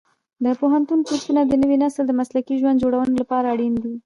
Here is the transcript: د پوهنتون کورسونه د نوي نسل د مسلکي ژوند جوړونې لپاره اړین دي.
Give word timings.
د 0.43 0.45
پوهنتون 0.59 0.99
کورسونه 1.07 1.41
د 1.45 1.53
نوي 1.63 1.77
نسل 1.83 2.03
د 2.07 2.13
مسلکي 2.19 2.53
ژوند 2.61 2.81
جوړونې 2.83 3.15
لپاره 3.21 3.51
اړین 3.53 3.73
دي. 3.83 3.93